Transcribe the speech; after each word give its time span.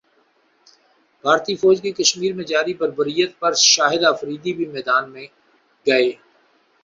بھارتی 1.23 1.55
فوج 1.55 1.81
کی 1.81 1.91
کشمیرمیں 1.93 2.43
جاری 2.45 2.73
بربریت 2.73 3.39
پر 3.39 3.53
شاہدافریدی 3.63 4.53
بھی 4.53 4.65
میدان 4.67 5.11
میں 5.11 5.25
گئے 5.87 6.11